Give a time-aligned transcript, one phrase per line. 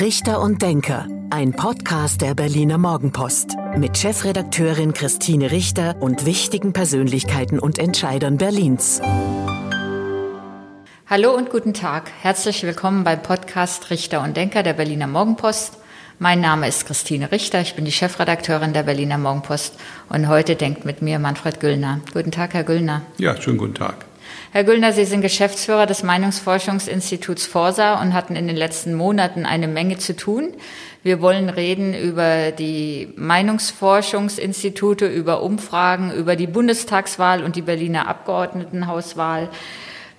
[0.00, 7.60] Richter und Denker, ein Podcast der Berliner Morgenpost mit Chefredakteurin Christine Richter und wichtigen Persönlichkeiten
[7.60, 9.00] und Entscheidern Berlins.
[11.06, 12.10] Hallo und guten Tag.
[12.22, 15.78] Herzlich willkommen beim Podcast Richter und Denker der Berliner Morgenpost.
[16.18, 20.84] Mein Name ist Christine Richter, ich bin die Chefredakteurin der Berliner Morgenpost und heute denkt
[20.84, 22.00] mit mir Manfred Güllner.
[22.12, 23.02] Guten Tag, Herr Güllner.
[23.18, 24.06] Ja, schönen guten Tag.
[24.52, 29.68] Herr Güllner, Sie sind Geschäftsführer des Meinungsforschungsinstituts Forsa und hatten in den letzten Monaten eine
[29.68, 30.52] Menge zu tun.
[31.02, 39.50] Wir wollen reden über die Meinungsforschungsinstitute, über Umfragen, über die Bundestagswahl und die Berliner Abgeordnetenhauswahl.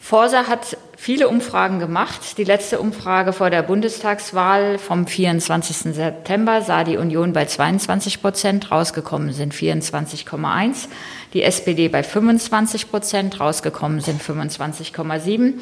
[0.05, 2.37] Forsa hat viele Umfragen gemacht.
[2.37, 5.95] Die letzte Umfrage vor der Bundestagswahl vom 24.
[5.95, 10.89] September sah die Union bei 22 Prozent, rausgekommen sind 24,1.
[11.35, 15.55] Die SPD bei 25 Prozent, rausgekommen sind 25,7.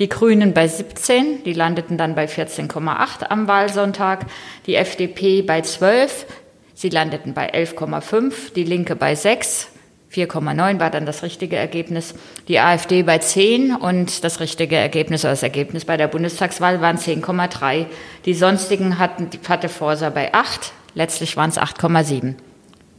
[0.00, 4.26] Die Grünen bei 17, die landeten dann bei 14,8 am Wahlsonntag.
[4.66, 6.26] Die FDP bei 12,
[6.74, 8.54] sie landeten bei 11,5.
[8.56, 9.68] Die Linke bei 6
[10.12, 12.14] 4,9 war dann das richtige Ergebnis.
[12.48, 16.98] Die AfD bei 10 und das richtige Ergebnis oder das Ergebnis bei der Bundestagswahl waren
[16.98, 17.86] 10,3.
[18.24, 20.72] Die sonstigen hatten, hatte Forsa bei 8.
[20.96, 22.34] Letztlich waren es 8,7.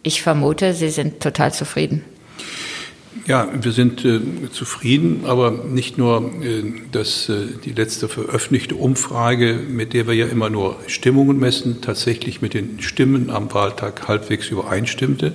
[0.03, 2.05] Ich vermute, Sie sind total zufrieden.
[3.27, 4.19] Ja, wir sind äh,
[4.51, 10.27] zufrieden, aber nicht nur, äh, dass äh, die letzte veröffentlichte Umfrage, mit der wir ja
[10.27, 15.33] immer nur Stimmungen messen, tatsächlich mit den Stimmen am Wahltag halbwegs übereinstimmte.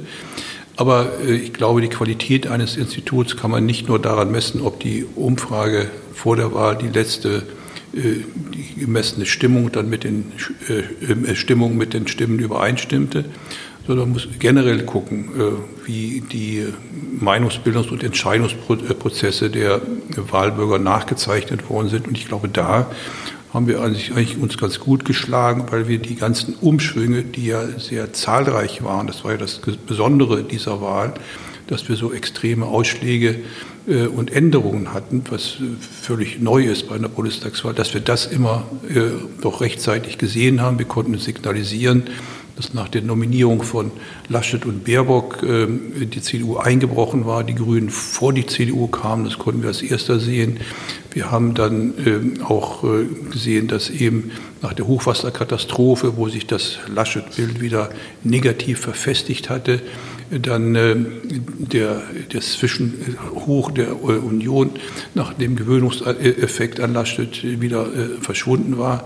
[0.77, 4.81] Aber äh, ich glaube, die Qualität eines Instituts kann man nicht nur daran messen, ob
[4.81, 7.43] die Umfrage vor der Wahl die letzte
[7.95, 10.33] äh, die gemessene Stimmung dann mit den
[10.69, 13.25] äh, Stimmung mit den Stimmen übereinstimmte,
[13.87, 15.31] sondern man muss generell gucken,
[15.85, 16.67] wie die
[17.21, 19.81] Meinungsbildungs- und Entscheidungsprozesse der
[20.17, 22.09] Wahlbürger nachgezeichnet worden sind.
[22.09, 22.91] Und ich glaube, da
[23.53, 28.13] haben wir eigentlich uns ganz gut geschlagen, weil wir die ganzen Umschwünge, die ja sehr
[28.13, 31.15] zahlreich waren, das war ja das Besondere dieser Wahl,
[31.67, 33.37] dass wir so extreme Ausschläge
[33.89, 38.27] äh, und Änderungen hatten, was äh, völlig neu ist bei einer Bundestagswahl, dass wir das
[38.27, 39.01] immer äh,
[39.41, 40.79] doch rechtzeitig gesehen haben.
[40.79, 42.05] Wir konnten signalisieren,
[42.57, 43.91] dass nach der Nominierung von
[44.29, 45.67] Laschet und Baerbock äh,
[46.07, 50.19] die CDU eingebrochen war, die Grünen vor die CDU kamen, das konnten wir als erster
[50.19, 50.59] sehen.
[51.13, 51.95] Wir haben dann
[52.39, 57.91] äh, auch äh, gesehen, dass eben nach der Hochwasserkatastrophe, wo sich das Laschet-Bild wieder
[58.25, 59.81] negativ verfestigt hatte,
[60.31, 60.97] dann äh,
[61.59, 62.03] der,
[62.33, 64.71] das Zwischenhoch der äh, Union
[65.15, 69.05] nach dem Gewöhnungseffekt an Laschet wieder äh, verschwunden war.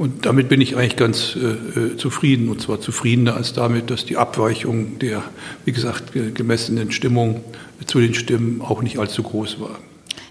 [0.00, 4.16] Und damit bin ich eigentlich ganz äh, zufrieden, und zwar zufriedener als damit, dass die
[4.16, 5.22] Abweichung der,
[5.66, 7.44] wie gesagt, gemessenen Stimmung
[7.84, 9.78] zu den Stimmen auch nicht allzu groß war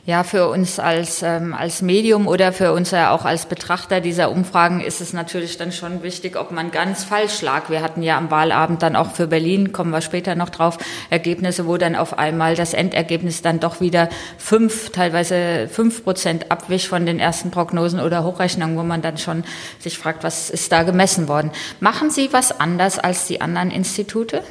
[0.10, 4.32] ja, für uns als, ähm, als Medium oder für uns ja auch als Betrachter dieser
[4.32, 7.70] Umfragen ist es natürlich dann schon wichtig, ob man ganz falsch lag.
[7.70, 10.80] Wir hatten ja am Wahlabend dann auch für Berlin, kommen wir später noch drauf,
[11.12, 14.10] Ergebnisse, wo dann auf einmal das Endergebnis dann doch wieder
[14.40, 19.44] fünf, teilweise fünf Prozent abwich von den ersten Prognosen oder Hochrechnungen, wo man dann schon
[19.78, 21.52] sich fragt, was ist da gemessen worden.
[21.82, 24.42] Machen Sie was anders als die anderen Institute?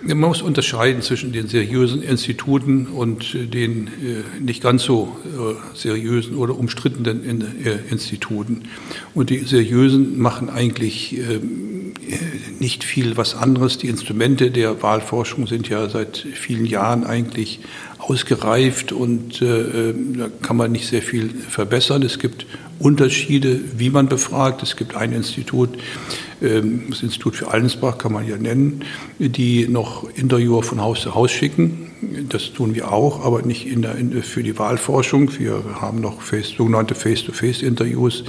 [0.00, 5.76] Man muss unterscheiden zwischen den seriösen Instituten und äh, den äh, nicht ganz so äh,
[5.76, 7.44] seriösen oder umstrittenen
[7.90, 8.62] Instituten.
[9.14, 11.94] Und die seriösen machen eigentlich ähm,
[12.60, 13.78] nicht viel was anderes.
[13.78, 17.60] Die Instrumente der Wahlforschung sind ja seit vielen Jahren eigentlich
[17.98, 22.02] ausgereift und da kann man nicht sehr viel verbessern.
[22.02, 22.46] Es gibt
[22.78, 24.62] Unterschiede, wie man befragt.
[24.62, 25.70] Es gibt ein Institut,
[26.40, 28.84] ähm, das Institut für Allensbach kann man ja nennen,
[29.18, 31.90] die noch Interviewer von Haus zu Haus schicken.
[32.28, 35.36] Das tun wir auch, aber nicht in der, in, für die Wahlforschung.
[35.38, 38.22] Wir haben noch face, sogenannte Face-to-Face-Interviews,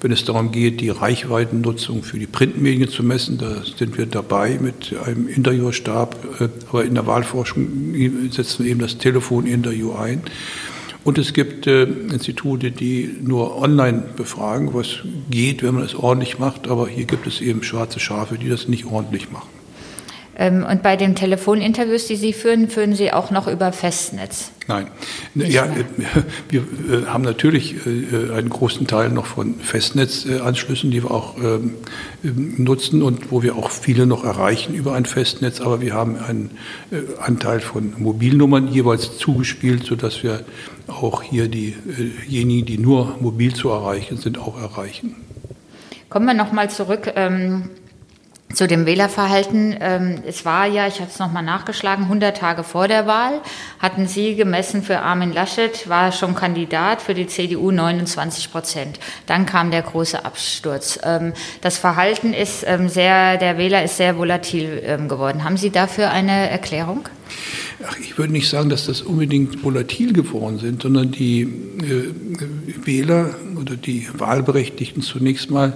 [0.00, 3.36] wenn es darum geht, die Reichweitennutzung für die Printmedien zu messen.
[3.36, 6.40] Da sind wir dabei mit einem Interviewerstab.
[6.40, 7.68] Äh, aber in der Wahlforschung
[8.30, 10.22] setzen wir eben das Telefoninterview ein.
[11.02, 14.98] Und es gibt äh, Institute, die nur online befragen, was
[15.30, 16.68] geht, wenn man es ordentlich macht.
[16.68, 19.59] Aber hier gibt es eben schwarze Schafe, die das nicht ordentlich machen.
[20.36, 24.52] Ähm, und bei den Telefoninterviews, die Sie führen, führen Sie auch noch über Festnetz?
[24.68, 24.86] Nein.
[25.34, 26.08] Nicht ja, mehr.
[26.48, 31.74] wir äh, haben natürlich äh, einen großen Teil noch von Festnetzanschlüssen, die wir auch ähm,
[32.22, 35.60] nutzen und wo wir auch viele noch erreichen über ein Festnetz.
[35.60, 36.52] Aber wir haben einen
[36.92, 40.44] äh, Anteil von Mobilnummern jeweils zugespielt, sodass wir
[40.86, 45.16] auch hier diejenigen, die nur mobil zu erreichen sind, auch erreichen.
[46.08, 47.12] Kommen wir nochmal zurück.
[47.16, 47.70] Ähm
[48.52, 49.76] Zu dem Wählerverhalten.
[49.80, 53.40] Ähm, es war ja, ich habe es nochmal nachgeschlagen, 100 Tage vor der Wahl
[53.78, 58.98] hatten Sie gemessen für Armin Laschet, war schon Kandidat für die CDU 29 Prozent.
[59.26, 60.98] Dann kam der große Absturz.
[61.04, 65.44] Ähm, das Verhalten ist ähm, sehr, der Wähler ist sehr volatil geworden.
[65.44, 67.08] Haben Sie dafür eine Erklärung?
[67.86, 73.34] Ach, ich würde nicht sagen, dass das unbedingt volatil geworden sind, sondern die äh, Wähler
[73.58, 75.74] oder die Wahlberechtigten zunächst mal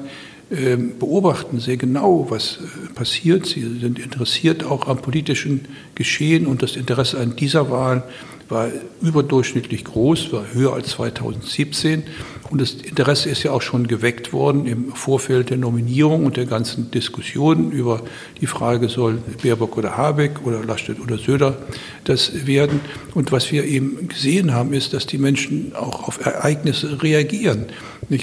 [0.99, 3.47] beobachten sehr genau, was äh, passiert.
[3.47, 8.05] Sie sind interessiert auch am politischen Geschehen und das Interesse an dieser Wahl
[8.49, 8.69] war
[9.01, 12.05] überdurchschnittlich groß, war höher als 2017.
[12.51, 16.45] Und das Interesse ist ja auch schon geweckt worden im Vorfeld der Nominierung und der
[16.45, 18.03] ganzen Diskussion über
[18.41, 21.57] die Frage, soll Baerbock oder Habeck oder Laschet oder Söder
[22.05, 22.81] das werden.
[23.15, 27.67] Und was wir eben gesehen haben, ist, dass die Menschen auch auf Ereignisse reagieren.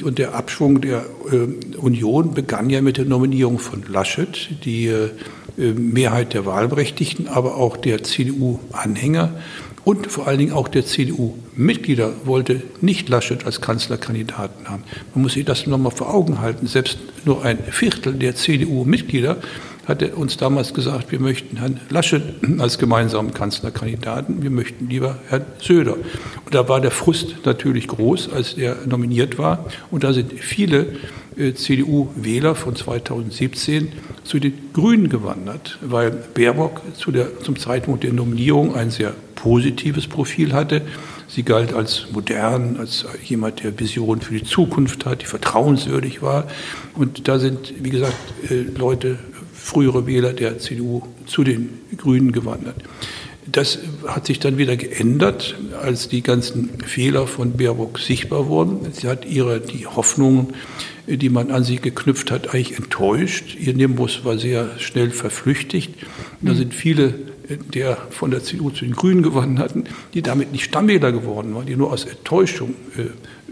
[0.03, 5.09] Und der Abschwung der äh, Union begann ja mit der Nominierung von Laschet, die äh,
[5.57, 9.33] Mehrheit der Wahlberechtigten, aber auch der CDU-Anhänger
[9.83, 14.83] und vor allen Dingen auch der CDU-Mitglieder wollte nicht Laschet als Kanzlerkandidaten haben.
[15.15, 16.67] Man muss sich das nochmal vor Augen halten.
[16.67, 19.37] Selbst nur ein Viertel der CDU-Mitglieder
[19.85, 22.21] hatte uns damals gesagt, wir möchten Herrn Laschet
[22.59, 25.95] als gemeinsamen Kanzlerkandidaten, wir möchten lieber Herrn Söder.
[25.95, 29.65] Und da war der Frust natürlich groß, als er nominiert war.
[29.89, 30.87] Und da sind viele
[31.37, 33.91] äh, CDU-Wähler von 2017
[34.23, 40.07] zu den Grünen gewandert, weil Baerbock zu der, zum Zeitpunkt der Nominierung ein sehr positives
[40.07, 40.81] Profil hatte.
[41.27, 46.47] Sie galt als modern, als jemand, der Visionen für die Zukunft hat, die vertrauenswürdig war.
[46.93, 48.13] Und da sind, wie gesagt,
[48.49, 49.17] äh, Leute,
[49.61, 52.77] frühere Wähler der CDU zu den Grünen gewandert.
[53.45, 58.91] Das hat sich dann wieder geändert, als die ganzen Fehler von Baerbock sichtbar wurden.
[58.91, 60.53] Sie hat ihre, die Hoffnungen,
[61.07, 63.55] die man an sie geknüpft hat, eigentlich enttäuscht.
[63.59, 65.93] Ihr Nimbus war sehr schnell verflüchtigt.
[66.41, 67.15] Da sind viele
[67.73, 71.65] der von der CDU zu den Grünen gewonnen hatten, die damit nicht Stammwähler geworden waren,
[71.65, 73.05] die nur aus Enttäuschung äh,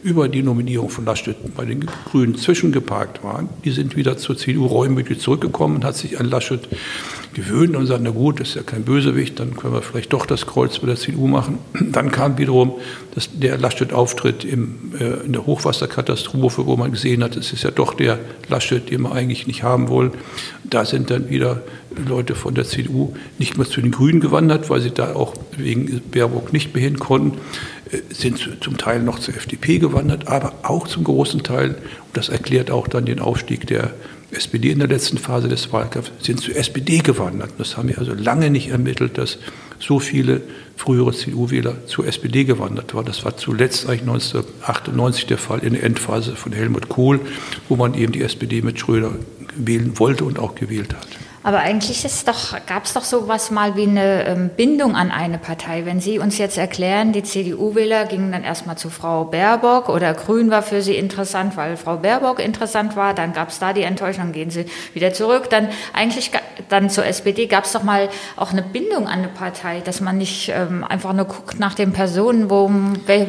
[0.03, 4.65] über die Nominierung von Laschet bei den Grünen zwischengeparkt waren, die sind wieder zur CDU
[4.65, 6.67] reumütig zurückgekommen hat sich an Laschet
[7.33, 10.25] gewöhnt und sagt, na gut, das ist ja kein Bösewicht, dann können wir vielleicht doch
[10.25, 11.59] das Kreuz bei der CDU machen.
[11.91, 12.73] Dann kam wiederum
[13.13, 17.93] das, der Laschet-Auftritt äh, in der Hochwasserkatastrophe, wo man gesehen hat, es ist ja doch
[17.93, 20.11] der Laschet, den wir eigentlich nicht haben wollen.
[20.63, 21.61] Da sind dann wieder
[22.07, 26.01] Leute von der CDU nicht mehr zu den Grünen gewandert, weil sie da auch wegen
[26.11, 27.37] Baerbock nicht mehr hin konnten,
[28.09, 31.79] sind zum Teil noch zur FDP gewandert, aber auch zum großen Teil, und
[32.13, 33.93] das erklärt auch dann den Aufstieg der
[34.31, 37.51] SPD in der letzten Phase des Wahlkampfs, sind zur SPD gewandert.
[37.57, 39.39] Das haben wir also lange nicht ermittelt, dass
[39.79, 40.41] so viele
[40.75, 43.05] frühere CDU-Wähler zur SPD gewandert waren.
[43.05, 47.19] Das war zuletzt eigentlich 1998 der Fall in der Endphase von Helmut Kohl,
[47.69, 49.13] wo man eben die SPD mit Schröder
[49.55, 51.07] wählen wollte und auch gewählt hat.
[51.41, 52.05] Aber eigentlich
[52.67, 55.85] gab es doch sowas mal wie eine ähm, Bindung an eine Partei.
[55.85, 60.51] Wenn Sie uns jetzt erklären, die CDU-Wähler gingen dann erstmal zu Frau Baerbock oder Grün
[60.51, 64.33] war für Sie interessant, weil Frau Baerbock interessant war, dann gab es da die Enttäuschung,
[64.33, 65.49] gehen Sie wieder zurück.
[65.49, 66.31] Dann eigentlich
[66.67, 70.17] dann zur SPD gab es doch mal auch eine Bindung an eine Partei, dass man
[70.17, 72.69] nicht ähm, einfach nur guckt nach den Personen, wo,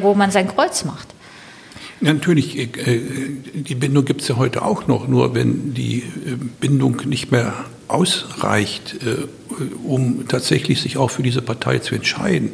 [0.01, 1.07] wo man sein Kreuz macht.
[2.01, 2.67] Natürlich, äh,
[3.53, 7.53] die Bindung gibt es ja heute auch noch, nur wenn die äh, Bindung nicht mehr
[7.91, 9.27] ausreicht, äh,
[9.85, 12.51] um tatsächlich sich auch für diese Partei zu entscheiden.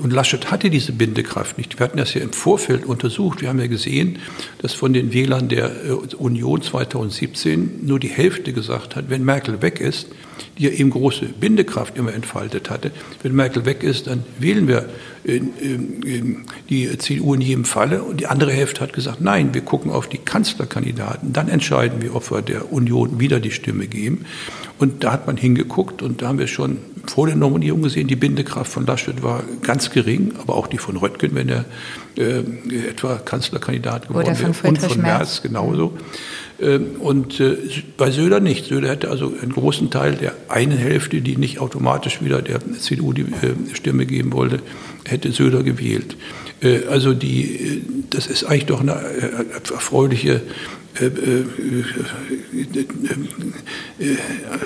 [0.00, 1.78] Und Laschet hatte diese Bindekraft nicht.
[1.78, 3.42] Wir hatten das ja im Vorfeld untersucht.
[3.42, 4.18] Wir haben ja gesehen,
[4.58, 5.70] dass von den Wählern der
[6.18, 10.08] Union 2017 nur die Hälfte gesagt hat, wenn Merkel weg ist,
[10.58, 12.90] die ja eben große Bindekraft immer entfaltet hatte,
[13.22, 14.88] wenn Merkel weg ist, dann wählen wir
[16.68, 18.02] die CDU in jedem Falle.
[18.02, 21.32] Und die andere Hälfte hat gesagt, nein, wir gucken auf die Kanzlerkandidaten.
[21.32, 24.24] Dann entscheiden wir, ob wir der Union wieder die Stimme geben.
[24.82, 28.16] Und da hat man hingeguckt und da haben wir schon vor der Nominierung gesehen, die
[28.16, 31.66] Bindekraft von Laschet war ganz gering, aber auch die von Röttgen, wenn er
[32.16, 32.40] äh,
[32.88, 34.52] etwa Kanzlerkandidat geworden wäre.
[34.64, 35.96] Und von Merz genauso.
[36.60, 37.58] Ähm, und äh,
[37.96, 38.66] bei Söder nicht.
[38.66, 43.12] Söder hätte also einen großen Teil der einen Hälfte, die nicht automatisch wieder der CDU
[43.12, 44.58] die äh, Stimme geben wollte,
[45.04, 46.16] hätte Söder gewählt.
[46.60, 48.94] Äh, also die, das ist eigentlich doch eine
[49.52, 50.42] erfreuliche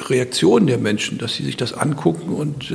[0.09, 2.73] Reaktion der Menschen, dass sie sich das angucken und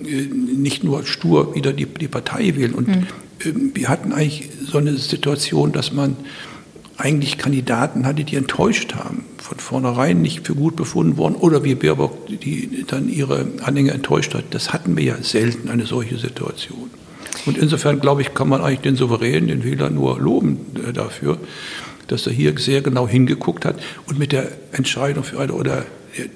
[0.00, 2.74] nicht nur stur wieder die, die Partei wählen.
[2.74, 3.06] Und mhm.
[3.74, 6.16] wir hatten eigentlich so eine Situation, dass man
[6.96, 11.74] eigentlich Kandidaten hatte, die enttäuscht haben, von vornherein nicht für gut befunden worden oder wie
[11.74, 14.44] Baerbock, die dann ihre Anhänger enttäuscht hat.
[14.52, 16.90] Das hatten wir ja selten, eine solche Situation.
[17.46, 20.58] Und insofern, glaube ich, kann man eigentlich den Souverän, den Wähler nur loben
[20.88, 21.38] äh, dafür,
[22.08, 25.84] dass er hier sehr genau hingeguckt hat und mit der Entscheidung für eine oder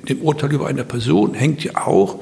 [0.08, 2.20] dem Urteil über eine Person hängt ja auch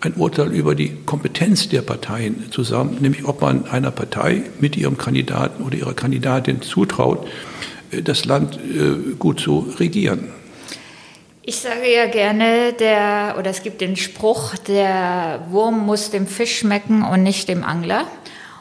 [0.00, 4.96] ein Urteil über die Kompetenz der Parteien zusammen, nämlich ob man einer Partei mit ihrem
[4.96, 7.26] Kandidaten oder ihrer Kandidatin zutraut,
[7.90, 10.32] äh, das Land äh, gut zu regieren.
[11.42, 16.58] Ich sage ja gerne, der, oder es gibt den Spruch, der Wurm muss dem Fisch
[16.58, 18.06] schmecken und nicht dem Angler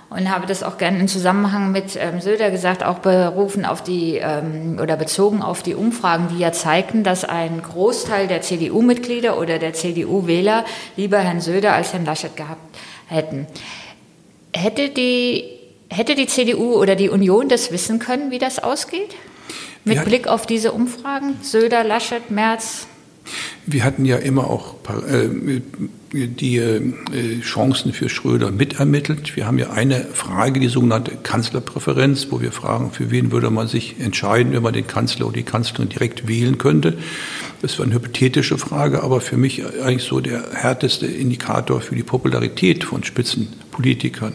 [0.10, 4.16] und habe das auch gerne in Zusammenhang mit ähm, Söder gesagt, auch berufen auf die
[4.16, 9.60] ähm, oder bezogen auf die Umfragen, die ja zeigten, dass ein Großteil der CDU-Mitglieder oder
[9.60, 10.64] der CDU-Wähler
[10.96, 13.48] lieber Herrn Söder als Herrn Laschet gehabt hätten.
[14.56, 15.44] Hätte die,
[15.90, 19.16] hätte die CDU oder die Union das wissen können, wie das ausgeht?
[19.84, 22.88] Mit Blick auf diese Umfragen, Söder, Laschet, Merz?
[23.66, 24.76] Wir hatten ja immer auch
[25.10, 25.62] äh,
[26.14, 29.36] die äh, Chancen für Schröder mitermittelt.
[29.36, 33.68] Wir haben ja eine Frage, die sogenannte Kanzlerpräferenz, wo wir fragen, für wen würde man
[33.68, 36.98] sich entscheiden, wenn man den Kanzler oder die Kanzlerin direkt wählen könnte.
[37.62, 42.04] Das war eine hypothetische Frage, aber für mich eigentlich so der härteste Indikator für die
[42.04, 44.34] Popularität von Spitzenpolitikern.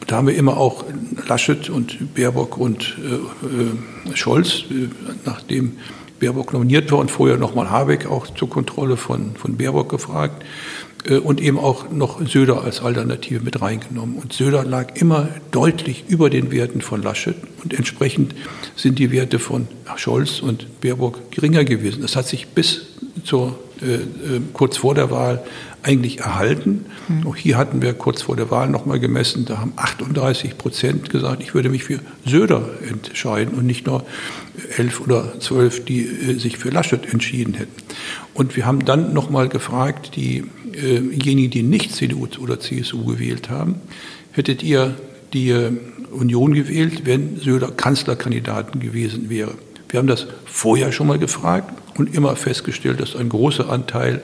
[0.00, 0.84] Und da haben wir immer auch
[1.28, 4.88] Laschet und Baerbock und äh, äh Scholz, äh,
[5.24, 5.72] nachdem
[6.18, 10.44] Baerbock nominiert war und vorher nochmal Habeck auch zur Kontrolle von, von Baerbock gefragt
[11.08, 14.16] und eben auch noch Söder als Alternative mit reingenommen.
[14.16, 18.34] Und Söder lag immer deutlich über den Werten von Laschet und entsprechend
[18.76, 22.02] sind die Werte von Scholz und Baerbock geringer gewesen.
[22.02, 22.86] Das hat sich bis
[23.24, 23.65] zur, äh, äh
[24.52, 25.42] kurz vor der Wahl
[25.86, 26.86] eigentlich erhalten.
[27.08, 27.26] Mhm.
[27.26, 31.42] Auch hier hatten wir kurz vor der Wahl nochmal gemessen, da haben 38 Prozent gesagt,
[31.42, 34.04] ich würde mich für Söder entscheiden und nicht nur
[34.76, 37.72] elf oder zwölf, die äh, sich für Laschet entschieden hätten.
[38.34, 43.76] Und wir haben dann nochmal gefragt, diejenigen, die nicht CDU oder CSU gewählt haben,
[44.32, 44.96] hättet ihr
[45.32, 45.70] die äh,
[46.10, 49.54] Union gewählt, wenn Söder Kanzlerkandidaten gewesen wäre?
[49.88, 54.22] Wir haben das vorher schon mal gefragt und immer festgestellt, dass ein großer Anteil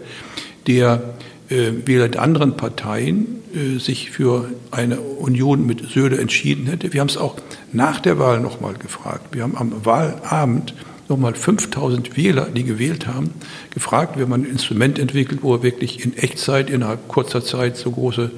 [0.67, 1.15] der
[1.49, 6.93] äh, Wähler der anderen Parteien äh, sich für eine Union mit Söder entschieden hätte.
[6.93, 7.37] Wir haben es auch
[7.73, 9.35] nach der Wahl nochmal gefragt.
[9.35, 10.75] Wir haben am Wahlabend
[11.09, 13.31] nochmal 5000 Wähler, die gewählt haben,
[13.71, 14.17] gefragt.
[14.17, 18.31] Wir haben ein Instrument entwickelt, wo wir wirklich in Echtzeit, innerhalb kurzer Zeit so große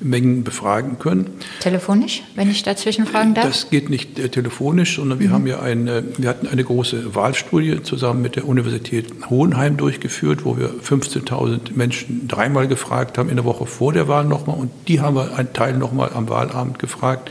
[0.00, 1.30] Mengen befragen können.
[1.60, 3.46] Telefonisch, wenn ich dazwischen fragen darf?
[3.46, 5.32] Das geht nicht äh, telefonisch, sondern wir mhm.
[5.32, 10.56] haben ja eine, wir hatten eine große Wahlstudie zusammen mit der Universität Hohenheim durchgeführt, wo
[10.56, 14.56] wir 15.000 Menschen dreimal gefragt haben, in der Woche vor der Wahl nochmal.
[14.56, 17.30] Und die haben wir einen Teil nochmal am Wahlabend gefragt.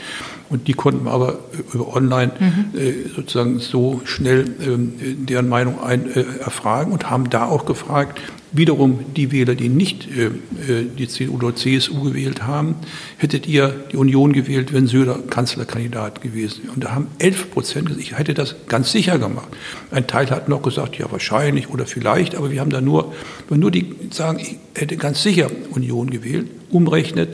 [0.50, 1.40] Und die konnten wir aber
[1.74, 2.80] über online mhm.
[2.80, 8.20] äh, sozusagen so schnell äh, deren Meinung ein, äh, erfragen und haben da auch gefragt,
[8.52, 12.76] wiederum die Wähler, die nicht äh, äh die CDU oder CSU gewählt haben,
[13.18, 16.74] hättet ihr die Union gewählt, wenn Söder Kanzlerkandidat gewesen wäre.
[16.74, 19.50] Und da haben 11 Prozent gesagt, ich hätte das ganz sicher gemacht.
[19.92, 23.14] Ein Teil hat noch gesagt, ja wahrscheinlich oder vielleicht, aber wir haben da nur,
[23.50, 27.30] wenn nur die sagen, ich hätte ganz sicher Union gewählt, umrechnet,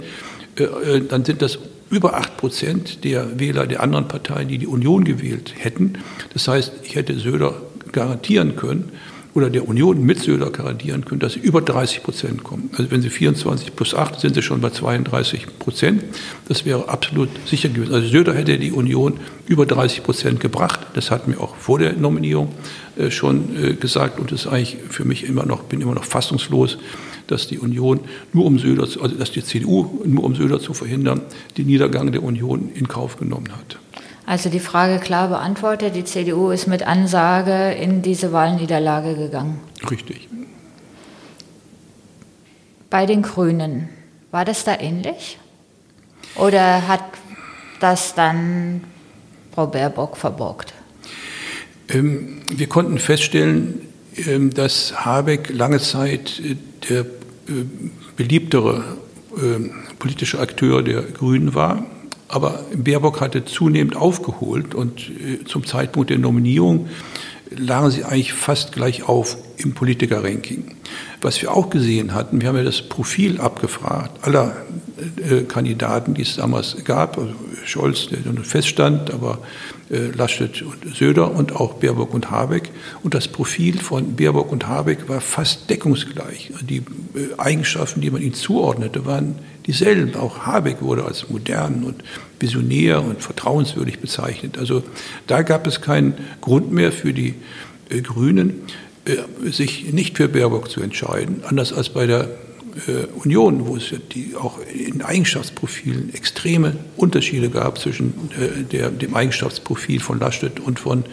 [0.59, 4.67] äh, äh dann sind das über 8 Prozent der Wähler der anderen Parteien, die die
[4.67, 5.99] Union gewählt hätten.
[6.33, 7.61] Das heißt, ich hätte Söder
[7.91, 8.91] garantieren können,
[9.35, 12.69] oder der Union mit Söder garantieren können, dass sie über 30 Prozent kommen.
[12.77, 16.03] Also wenn sie 24 plus 8 sind sie schon bei 32 Prozent.
[16.47, 17.93] Das wäre absolut sicher gewesen.
[17.93, 20.79] Also Söder hätte die Union über 30 Prozent gebracht.
[20.93, 22.53] Das hatten wir auch vor der Nominierung
[22.95, 26.05] äh, schon äh, gesagt und das ist eigentlich für mich immer noch, bin immer noch
[26.05, 26.77] fassungslos,
[27.27, 27.99] dass die Union
[28.33, 31.21] nur um Söder, also dass die CDU nur um Söder zu verhindern,
[31.57, 33.79] den Niedergang der Union in Kauf genommen hat.
[34.25, 39.59] Also die Frage klar beantwortet, die CDU ist mit Ansage in diese Wahlniederlage gegangen.
[39.89, 40.27] Richtig.
[42.89, 43.89] Bei den Grünen,
[44.31, 45.37] war das da ähnlich?
[46.35, 47.03] Oder hat
[47.79, 48.81] das dann
[49.53, 50.73] Frau Baerbock verborgt?
[51.89, 53.81] Ähm, wir konnten feststellen,
[54.53, 56.55] dass Habeck lange Zeit äh,
[56.89, 57.05] der äh,
[58.15, 58.83] beliebtere
[59.35, 59.69] äh,
[59.99, 61.85] politische Akteur der Grünen war.
[62.27, 66.89] Aber Baerbock hatte zunehmend aufgeholt und äh, zum Zeitpunkt der Nominierung
[67.51, 70.75] lagen sie eigentlich fast gleich auf im Politiker-Ranking.
[71.21, 74.55] Was wir auch gesehen hatten, wir haben ja das Profil abgefragt aller
[75.47, 77.33] Kandidaten, die es damals gab, also
[77.65, 79.39] Scholz, der feststand, aber
[79.89, 82.71] Laschet und Söder und auch Baerbock und Habeck.
[83.03, 86.51] Und das Profil von Baerbock und Habeck war fast deckungsgleich.
[86.61, 89.35] Die äh, Eigenschaften, die man ihnen zuordnete, waren
[89.67, 90.15] dieselben.
[90.15, 92.03] Auch Habeck wurde als modern und
[92.39, 94.57] visionär und vertrauenswürdig bezeichnet.
[94.57, 94.83] Also
[95.27, 97.35] da gab es keinen Grund mehr für die
[97.89, 98.61] äh, Grünen,
[99.05, 102.27] äh, sich nicht für Baerbock zu entscheiden, anders als bei der äh,
[103.23, 109.99] Union, wo es die auch in Eigenschaftsprofilen extreme Unterschiede gab zwischen äh, der, dem Eigenschaftsprofil
[109.99, 111.05] von Laschet und von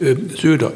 [0.00, 0.72] äh, Söder.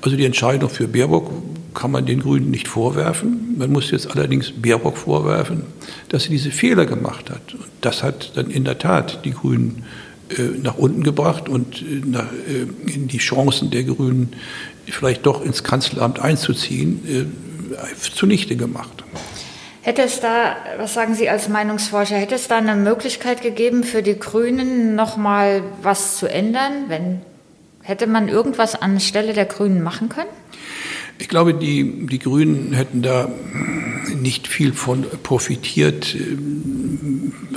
[0.00, 1.30] Also die Entscheidung für Baerbock
[1.74, 3.54] kann man den Grünen nicht vorwerfen.
[3.56, 5.62] Man muss jetzt allerdings Baerbock vorwerfen,
[6.08, 7.54] dass sie diese Fehler gemacht hat.
[7.54, 9.84] Und das hat dann in der Tat die Grünen
[10.30, 14.32] äh, nach unten gebracht und äh, äh, in die Chancen der Grünen
[14.86, 17.30] vielleicht doch ins Kanzleramt einzuziehen,
[18.14, 19.03] zunichte gemacht.
[19.84, 24.02] Hätte es da, was sagen Sie als Meinungsforscher, hätte es da eine Möglichkeit gegeben für
[24.02, 27.20] die Grünen noch mal was zu ändern, wenn
[27.82, 30.30] hätte man irgendwas anstelle der Grünen machen können?
[31.18, 33.30] Ich glaube, die, die Grünen hätten da
[34.16, 36.16] nicht viel von profitiert,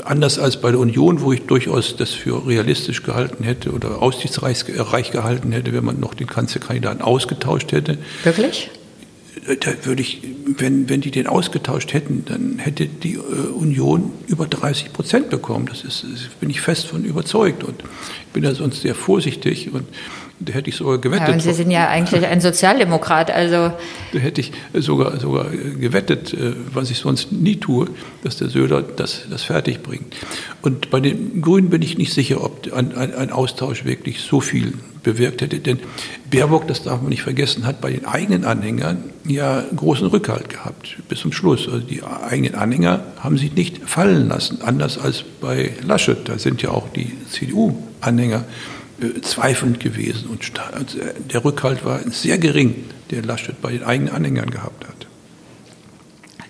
[0.04, 4.66] anders als bei der Union, wo ich durchaus das für realistisch gehalten hätte oder aussichtsreich
[4.66, 7.98] gehalten hätte, wenn man noch den Kanzlerkandidaten ausgetauscht hätte.
[8.26, 8.70] Wirklich?
[9.48, 14.46] Da würde ich, wenn, wenn die den ausgetauscht hätten, dann hätte die äh, Union über
[14.46, 15.68] 30 Prozent bekommen.
[15.68, 17.64] Das ist, das bin ich fest von überzeugt.
[17.64, 19.86] Und ich bin da sonst sehr vorsichtig und
[20.46, 21.28] hätte ich sogar gewettet.
[21.28, 23.72] Ja, und Sie sind ja eigentlich ein Sozialdemokrat, also.
[24.14, 27.88] Da hätte ich sogar, sogar gewettet, äh, was ich sonst nie tue,
[28.24, 30.16] dass der Söder das, das fertig bringt.
[30.62, 34.40] Und bei den Grünen bin ich nicht sicher, ob ein, ein, ein Austausch wirklich so
[34.40, 35.60] viel bewirkt hätte.
[35.60, 35.80] Denn
[36.30, 40.98] Baerbock, das darf man nicht vergessen, hat bei den eigenen Anhängern ja großen Rückhalt gehabt
[41.08, 41.68] bis zum Schluss.
[41.68, 46.28] Also die eigenen Anhänger haben sich nicht fallen lassen, anders als bei Laschet.
[46.28, 48.44] Da sind ja auch die CDU-Anhänger
[49.02, 50.28] äh, zweifelnd gewesen.
[50.30, 50.98] Und also
[51.32, 55.08] der Rückhalt war sehr gering, der Laschet bei den eigenen Anhängern gehabt hat.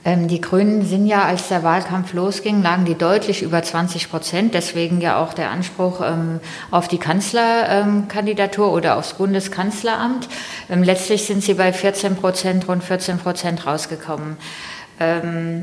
[0.08, 4.54] Ähm, die Grünen sind ja, als der Wahlkampf losging, lagen die deutlich über 20 Prozent.
[4.54, 6.40] Deswegen ja auch der Anspruch ähm,
[6.72, 10.30] auf die Kanzlerkandidatur oder aufs Bundeskanzleramt.
[10.70, 14.38] Ähm, letztlich sind sie bei 14 Prozent, rund 14 Prozent rausgekommen.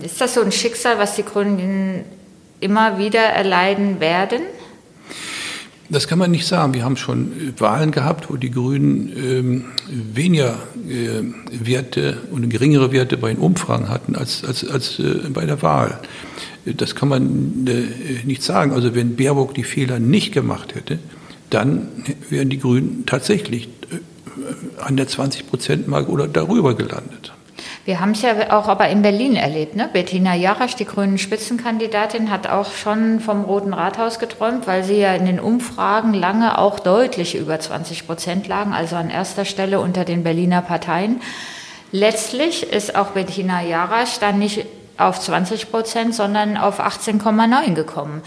[0.03, 2.05] ist das so ein Schicksal, was die Grünen
[2.61, 4.43] immer wieder erleiden werden?
[5.91, 6.73] Das kann man nicht sagen.
[6.73, 10.57] Wir haben schon äh, Wahlen gehabt, wo die Grünen ähm, weniger
[10.89, 11.23] äh,
[11.53, 16.01] Werte und geringere Werte bei den Umfragen hatten als, als, als äh, bei der Wahl.
[16.65, 18.73] Das kann man äh, nicht sagen.
[18.73, 20.99] Also wenn Baerbock die Fehler nicht gemacht hätte,
[21.51, 21.89] dann
[22.31, 27.35] wären die Grünen tatsächlich äh, an der 20-Prozent-Marke oder darüber gelandet.
[27.85, 29.77] Wir haben es ja auch aber in Berlin erlebt.
[29.77, 29.91] Ne?
[29.93, 35.15] Bettina Jarasch, die grünen Spitzenkandidatin, hat auch schon vom Roten Rathaus geträumt, weil sie ja
[35.15, 40.07] in den Umfragen lange auch deutlich über 20 Prozent lagen, also an erster Stelle unter
[40.07, 41.21] den Berliner Parteien.
[41.93, 44.65] Letztlich ist auch Bettina Jarasch dann nicht
[44.97, 48.23] auf 20 Prozent, sondern auf 18,9 gekommen.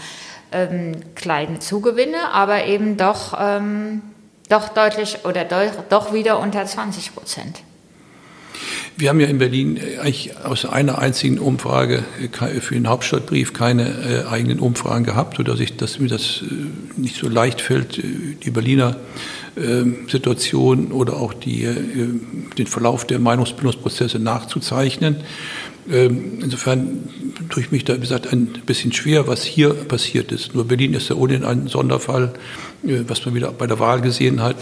[0.52, 4.02] Ähm, kleine Zugewinne, aber eben doch, ähm,
[4.48, 7.60] doch deutlich oder doch, doch wieder unter 20 Prozent.
[9.00, 13.52] Wir haben ja in Berlin äh, eigentlich aus einer einzigen Umfrage äh, für den Hauptstadtbrief
[13.52, 16.42] keine äh, eigenen Umfragen gehabt, sodass ich, dass mir das
[16.96, 18.96] nicht so leicht fällt, die Berliner
[20.06, 21.66] Situation oder auch die,
[22.56, 25.16] den Verlauf der Meinungsbildungsprozesse nachzuzeichnen.
[25.90, 27.08] Ähm, insofern
[27.48, 30.54] tue ich mich da, wie gesagt, ein bisschen schwer, was hier passiert ist.
[30.54, 32.34] Nur Berlin ist ja ohnehin ein Sonderfall,
[32.86, 34.56] äh, was man wieder bei der Wahl gesehen hat.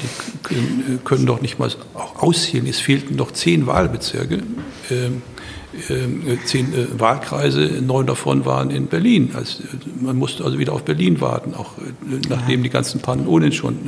[0.51, 2.67] Die können doch nicht mal auszählen.
[2.67, 4.43] Es fehlten noch zehn Wahlbezirke.
[5.91, 9.33] Ähm, äh, zehn äh, Wahlkreise, neun davon waren in Berlin.
[9.35, 9.63] Also,
[10.01, 11.73] man musste also wieder auf Berlin warten, auch
[12.29, 12.63] nachdem ja.
[12.65, 13.79] die ganzen Pannen ohnehin schon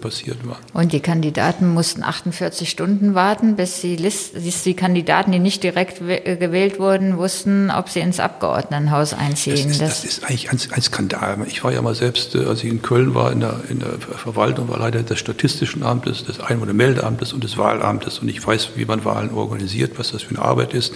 [0.00, 0.58] passiert waren.
[0.72, 5.62] Und die Kandidaten mussten 48 Stunden warten, bis die, List, bis die Kandidaten, die nicht
[5.62, 9.68] direkt gewählt wurden, wussten, ob sie ins Abgeordnetenhaus einziehen.
[9.68, 11.38] Das ist, das ist eigentlich ein, ein, Skandal.
[11.46, 14.68] Ich war ja mal selbst, als ich in Köln war, in der, in der Verwaltung,
[14.68, 18.18] war Leiter des Statistischen Amtes, des Einwohnermeldeamtes und des Wahlamtes.
[18.18, 20.92] Und ich weiß, wie man Wahlen organisiert, was das für eine Arbeit ist.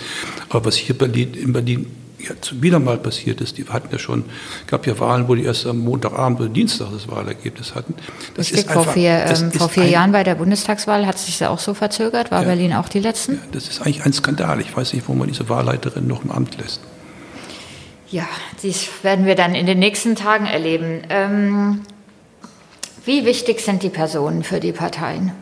[0.48, 1.86] Aber was hier Berlin, in Berlin
[2.18, 4.24] ja, wieder mal passiert ist, die hatten ja schon,
[4.66, 7.94] gab ja Wahlen, wo die erst am Montagabend oder Dienstag das Wahlergebnis hatten.
[8.34, 11.50] Das ist vor einfach, vier, ähm, vor vier Jahren bei der Bundestagswahl hat sich ja
[11.50, 13.34] auch so verzögert, war ja, Berlin auch die letzten?
[13.34, 14.60] Ja, das ist eigentlich ein Skandal.
[14.60, 16.80] Ich weiß nicht, wo man diese Wahlleiterin noch im Amt lässt.
[18.08, 18.28] Ja,
[18.62, 21.02] dies werden wir dann in den nächsten Tagen erleben.
[21.08, 21.80] Ähm,
[23.04, 25.32] wie wichtig sind die Personen für die Parteien?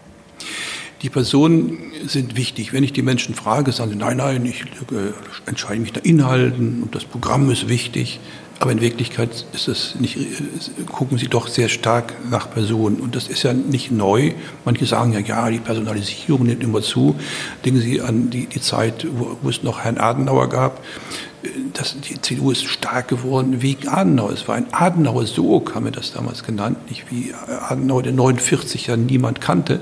[1.03, 2.75] Die Personen sind wichtig.
[2.75, 5.13] Wenn ich die Menschen frage, sagen sie, nein, nein, ich äh,
[5.47, 8.21] entscheide mich nach Inhalten und das Programm ist wichtig.
[8.59, 13.01] Aber in Wirklichkeit ist es nicht, äh, gucken sie doch sehr stark nach Personen.
[13.01, 14.33] Und das ist ja nicht neu.
[14.67, 17.17] Manche sagen ja, ja, die Personalisierung nimmt immer zu.
[17.65, 20.85] Denken Sie an die, die Zeit, wo, wo es noch Herrn Adenauer gab.
[21.73, 24.33] Das, die CDU ist stark geworden wegen Adenauer.
[24.33, 26.77] Es war ein Adenauer-Sog, haben wir das damals genannt.
[26.91, 29.81] Nicht wie Adenauer, der 49 ja niemand kannte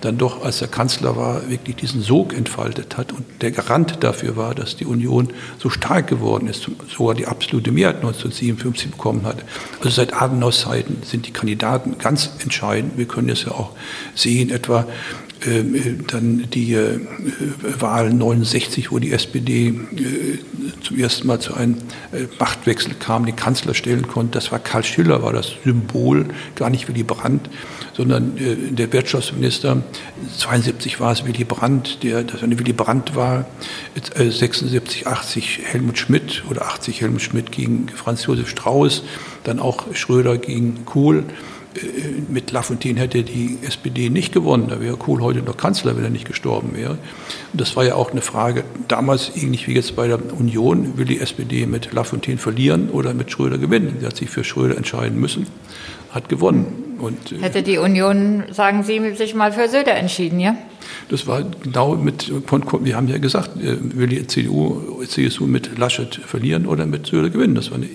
[0.00, 4.36] dann doch, als er Kanzler war, wirklich diesen Sog entfaltet hat und der Garant dafür
[4.36, 9.44] war, dass die Union so stark geworden ist, sogar die absolute Mehrheit 1957 bekommen hat.
[9.78, 12.96] Also seit Adenauers Zeiten sind die Kandidaten ganz entscheidend.
[12.96, 13.72] Wir können es ja auch
[14.14, 14.86] sehen, etwa
[16.08, 17.00] dann die äh,
[17.78, 20.38] Wahl 69, wo die SPD äh,
[20.82, 21.76] zum ersten Mal zu einem
[22.12, 24.32] äh, Machtwechsel kam, den Kanzler stellen konnte.
[24.32, 26.26] Das war Karl Schiller, war das Symbol,
[26.56, 27.48] gar nicht Willy Brandt,
[27.94, 29.82] sondern äh, der Wirtschaftsminister.
[30.36, 33.46] 72 war es Willy Brandt, der das eine Willy Brandt war.
[34.14, 39.04] 76, 80 Helmut Schmidt oder 80 Helmut Schmidt gegen Franz Josef Strauß,
[39.44, 41.24] dann auch Schröder gegen Kohl.
[41.74, 44.66] Äh, mit Lafontaine hätte die SPD nicht gewonnen.
[44.68, 46.98] Da wäre Kohl heute noch Kanzler, wenn er nicht gestorben wäre.
[47.52, 51.04] Und das war ja auch eine Frage, damals ähnlich wie jetzt bei der Union, will
[51.04, 53.96] die SPD mit Lafontaine verlieren oder mit Schröder gewinnen?
[54.00, 55.46] Sie hat sich für Schröder entscheiden müssen,
[56.12, 56.96] hat gewonnen.
[56.98, 60.56] Und, äh, hätte die Union, sagen Sie, sich mal für Söder entschieden, ja?
[61.08, 66.14] Das war genau mit, wir haben ja gesagt, äh, will die CDU, CSU mit Laschet
[66.14, 67.54] verlieren oder mit Söder gewinnen.
[67.54, 67.88] Das war eine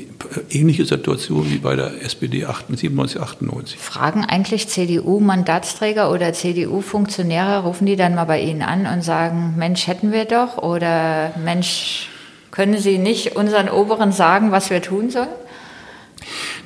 [0.50, 3.80] ähnliche Situation wie bei der SPD 97, 98.
[3.80, 9.88] Fragen eigentlich CDU-Mandatsträger oder CDU-Funktionäre, rufen die dann mal bei Ihnen an und sagen, Mensch,
[9.88, 12.10] hätten wir doch oder Mensch,
[12.52, 15.28] können Sie nicht unseren Oberen sagen, was wir tun sollen?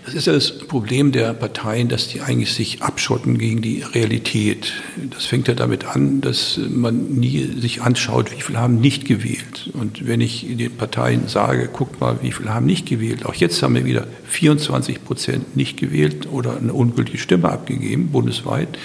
[0.09, 4.73] Das ist ja das Problem der Parteien, dass die eigentlich sich abschotten gegen die Realität.
[5.11, 9.69] Das fängt ja damit an, dass man nie sich anschaut, wie viele haben nicht gewählt.
[9.73, 13.23] Und wenn ich den Parteien sage, guckt mal, wie viele haben nicht gewählt.
[13.23, 18.79] Auch jetzt haben wir wieder 24 Prozent nicht gewählt oder eine ungültige Stimme abgegeben, bundesweit.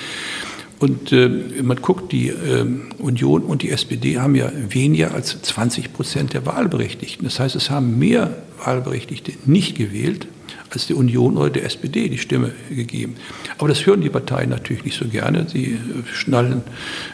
[0.79, 1.31] Und äh,
[1.63, 2.67] man guckt, die äh,
[2.99, 7.25] Union und die SPD haben ja weniger als 20 Prozent der Wahlberechtigten.
[7.25, 10.27] Das heißt, es haben mehr Wahlberechtigte nicht gewählt
[10.75, 13.17] als die Union oder der SPD die Stimme gegeben.
[13.59, 15.47] Aber das hören die Parteien natürlich nicht so gerne.
[15.49, 15.79] Sie äh,
[16.13, 16.63] schnallen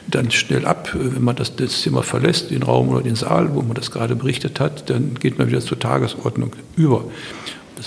[0.08, 3.62] dann schnell ab, wenn man das, das Zimmer verlässt, den Raum oder den Saal, wo
[3.62, 7.04] man das gerade berichtet hat, dann geht man wieder zur Tagesordnung über.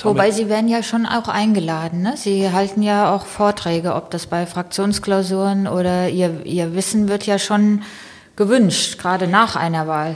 [0.02, 2.02] Wobei Sie werden ja schon auch eingeladen.
[2.02, 2.16] Ne?
[2.18, 7.38] Sie halten ja auch Vorträge, ob das bei Fraktionsklausuren oder Ihr, Ihr Wissen wird ja
[7.38, 7.84] schon
[8.36, 10.16] gewünscht, gerade nach einer Wahl.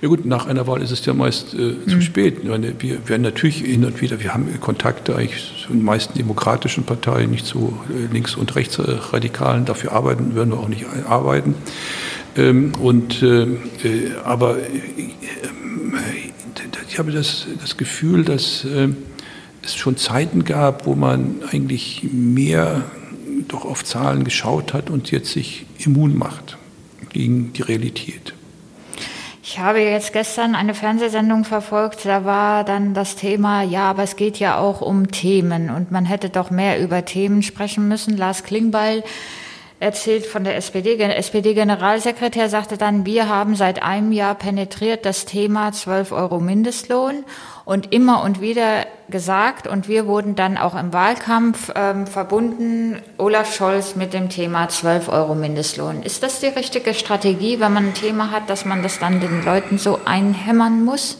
[0.00, 2.02] Ja gut, nach einer Wahl ist es ja meist äh, zu mhm.
[2.02, 2.44] spät.
[2.44, 6.84] Meine, wir werden natürlich hin und wieder, wir haben Kontakte eigentlich zu den meisten demokratischen
[6.84, 9.66] Parteien, nicht zu äh, links- und rechtsradikalen.
[9.66, 11.54] Dafür arbeiten, werden wir auch nicht arbeiten.
[12.34, 14.62] Ähm, und, äh, äh aber äh,
[16.88, 18.88] ich habe das, das Gefühl, dass äh,
[19.62, 22.84] es schon Zeiten gab, wo man eigentlich mehr
[23.48, 26.56] doch auf Zahlen geschaut hat und jetzt sich immun macht
[27.12, 28.32] gegen die Realität.
[29.42, 34.16] Ich habe jetzt gestern eine Fernsehsendung verfolgt, da war dann das Thema, ja, aber es
[34.16, 38.18] geht ja auch um Themen und man hätte doch mehr über Themen sprechen müssen.
[38.18, 39.02] Lars Klingbeil
[39.80, 40.96] erzählt von der SPD.
[40.96, 47.24] SPD-Generalsekretär sagte dann, wir haben seit einem Jahr penetriert das Thema 12 Euro Mindestlohn
[47.64, 53.54] und immer und wieder gesagt und wir wurden dann auch im Wahlkampf ähm, verbunden, Olaf
[53.54, 56.02] Scholz mit dem Thema 12 Euro Mindestlohn.
[56.02, 59.44] Ist das die richtige Strategie, wenn man ein Thema hat, dass man das dann den
[59.44, 61.18] Leuten so einhämmern muss?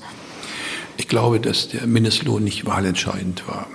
[0.98, 3.66] Ich glaube, dass der Mindestlohn nicht wahlentscheidend war.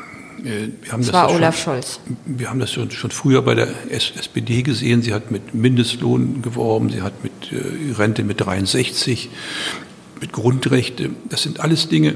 [0.45, 1.99] Äh, wir haben das, das war das Olaf schon, Scholz.
[2.25, 5.01] Wir haben das schon, schon früher bei der SPD gesehen.
[5.01, 9.29] Sie hat mit Mindestlohn geworben, sie hat mit äh, Rente mit 63,
[10.21, 11.09] mit Grundrechte.
[11.29, 12.15] Das sind alles Dinge,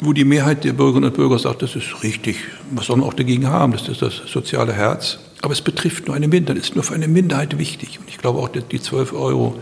[0.00, 2.36] wo die Mehrheit der Bürgerinnen und Bürger sagt, das ist richtig.
[2.70, 3.72] Was soll man auch dagegen haben?
[3.72, 5.18] Das ist das soziale Herz.
[5.42, 7.98] Aber es betrifft nur eine Minderheit, ist nur für eine Minderheit wichtig.
[7.98, 9.58] Und ich glaube auch, dass die 12 Euro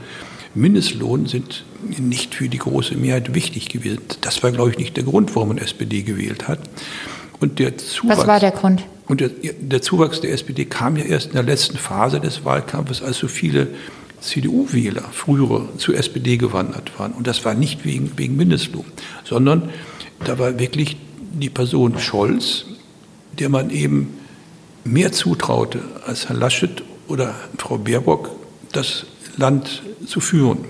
[0.54, 1.64] Mindestlohn sind
[1.98, 4.00] nicht für die große Mehrheit wichtig gewesen.
[4.20, 6.60] Das war, glaube ich, nicht der Grund, warum man SPD gewählt hat.
[7.40, 8.84] Und der Zuwachs, Was war der Grund?
[9.06, 13.02] Und der, der Zuwachs der SPD kam ja erst in der letzten Phase des Wahlkampfes,
[13.02, 13.68] als so viele
[14.20, 17.12] CDU-Wähler frühere zur SPD gewandert waren.
[17.12, 18.84] Und das war nicht wegen, wegen Mindestlohn,
[19.24, 19.70] sondern
[20.24, 20.96] da war wirklich
[21.32, 22.64] die Person Scholz,
[23.38, 24.18] der man eben
[24.84, 28.30] mehr zutraute als Herr Laschet oder Frau Baerbock,
[28.72, 30.64] das Land zu führen.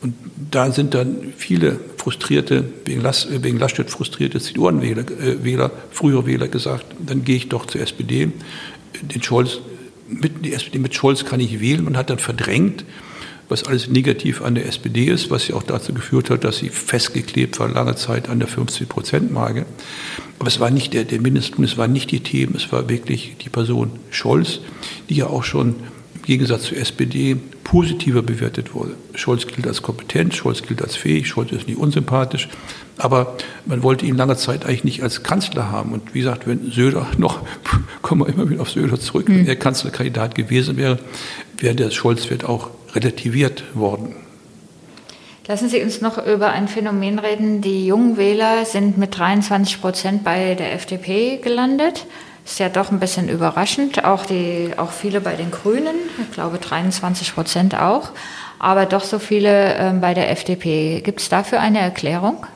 [0.00, 0.14] Und
[0.50, 6.48] da sind dann viele frustrierte, wegen, Las, wegen Laschet frustrierte CDU-Wähler, äh, Wähler, frühere Wähler
[6.48, 8.32] gesagt, dann gehe ich doch zur SPD.
[9.02, 9.60] Den Scholz,
[10.08, 11.84] mit, die SPD mit Scholz kann ich wählen.
[11.84, 12.84] Man hat dann verdrängt,
[13.48, 16.70] was alles negativ an der SPD ist, was ja auch dazu geführt hat, dass sie
[16.70, 19.64] festgeklebt war lange Zeit an der 50-Prozent-Marke.
[20.40, 23.36] Aber es war nicht der, der Mindestlohn, es waren nicht die Themen, es war wirklich
[23.44, 24.58] die Person Scholz,
[25.08, 25.76] die ja auch schon
[26.22, 28.94] Gegensatz zur SPD positiver bewertet wurde.
[29.14, 32.48] Scholz gilt als kompetent, Scholz gilt als fähig, Scholz ist nicht unsympathisch.
[32.98, 35.92] Aber man wollte ihn lange Zeit eigentlich nicht als Kanzler haben.
[35.92, 37.40] Und wie gesagt, wenn Söder noch,
[38.02, 39.38] kommen wir immer wieder auf Söder zurück, mhm.
[39.38, 40.98] wenn er Kanzlerkandidat gewesen wäre,
[41.58, 44.14] wäre der Scholz-Wert auch relativiert worden.
[45.48, 47.62] Lassen Sie uns noch über ein Phänomen reden.
[47.62, 52.06] Die jungen Wähler sind mit 23 Prozent bei der FDP gelandet.
[52.44, 54.04] Ist ja doch ein bisschen überraschend.
[54.04, 58.10] Auch, die, auch viele bei den Grünen, ich glaube 23 Prozent auch,
[58.58, 61.00] aber doch so viele äh, bei der FDP.
[61.02, 62.46] Gibt es dafür eine Erklärung?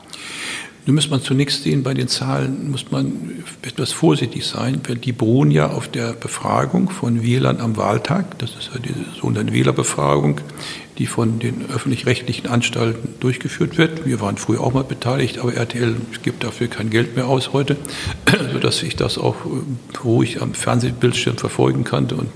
[0.86, 5.10] Nun muss man zunächst sehen, bei den Zahlen muss man etwas vorsichtig sein, weil die
[5.10, 8.38] beruhen ja auf der Befragung von Wählern am Wahltag.
[8.38, 10.40] Das ist ja die sogenannte Wählerbefragung,
[10.98, 14.06] die von den öffentlich-rechtlichen Anstalten durchgeführt wird.
[14.06, 17.76] Wir waren früher auch mal beteiligt, aber RTL gibt dafür kein Geld mehr aus heute,
[18.52, 22.30] sodass ich das auch äh, ruhig am Fernsehbildschirm verfolgen konnte und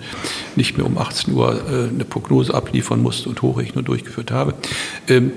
[0.56, 4.54] nicht mehr um 18 Uhr äh, eine Prognose abliefern musste und Hochrechnung durchgeführt habe.
[5.08, 5.32] Ähm,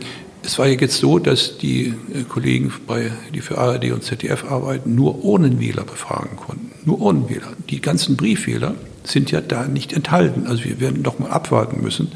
[0.45, 4.43] es war ja jetzt so, dass die äh, Kollegen, bei, die für ARD und ZDF
[4.43, 6.71] arbeiten, nur ohne Wähler befragen konnten.
[6.85, 7.53] Nur ohne Wähler.
[7.69, 10.47] Die ganzen Briefwähler sind ja da nicht enthalten.
[10.47, 12.11] Also wir werden doch mal abwarten müssen,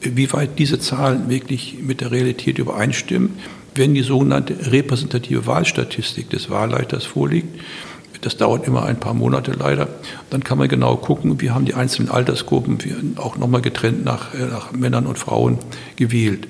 [0.00, 3.38] wie weit diese Zahlen wirklich mit der Realität übereinstimmen,
[3.74, 7.60] wenn die sogenannte repräsentative Wahlstatistik des Wahlleiters vorliegt.
[8.22, 9.88] Das dauert immer ein paar Monate leider.
[10.28, 14.44] Dann kann man genau gucken, wie haben die einzelnen Altersgruppen auch nochmal getrennt nach, äh,
[14.44, 15.58] nach Männern und Frauen
[15.96, 16.46] gewählt.